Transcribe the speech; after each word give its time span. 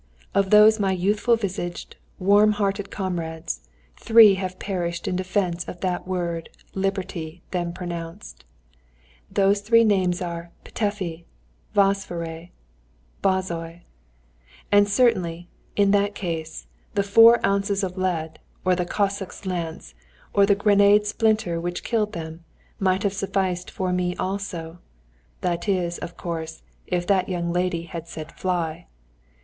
of 0.33 0.49
those 0.49 0.79
my 0.79 0.91
youthful 0.91 1.35
visaged, 1.35 1.95
warm 2.17 2.53
hearted 2.53 2.89
comrades, 2.89 3.61
three 3.97 4.33
have 4.33 4.57
perished 4.57 5.07
in 5.07 5.15
defence 5.15 5.63
of 5.65 5.81
that 5.81 6.07
word 6.07 6.49
"Liberty" 6.73 7.43
then 7.51 7.71
pronounced: 7.71 8.43
those 9.29 9.61
three 9.61 9.83
names 9.83 10.19
are 10.19 10.49
"Petöfi," 10.65 11.25
"Vasváry," 11.75 12.49
"Bozzai." 13.21 13.81
And 14.71 14.89
certainly, 14.89 15.49
in 15.75 15.91
that 15.91 16.15
case, 16.15 16.65
the 16.95 17.03
four 17.03 17.39
ounces 17.45 17.83
of 17.83 17.95
lead, 17.95 18.39
or 18.65 18.75
the 18.75 18.85
cossack's 18.85 19.45
lance, 19.45 19.93
or 20.33 20.47
the 20.47 20.55
grenade 20.55 21.05
splinter 21.05 21.61
which 21.61 21.83
killed 21.83 22.13
them, 22.13 22.43
might 22.79 23.03
have 23.03 23.13
sufficed 23.13 23.69
for 23.69 23.93
me 23.93 24.15
also 24.15 24.79
that 25.41 25.69
is, 25.69 25.99
of 25.99 26.17
course, 26.17 26.63
if 26.87 27.05
that 27.05 27.29
young 27.29 27.53
lady 27.53 27.83
had 27.83 28.07
said 28.07 28.31
"Fly!" 28.31 28.87